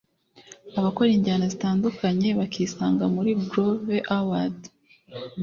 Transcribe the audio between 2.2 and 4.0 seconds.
bakisanga muri Groove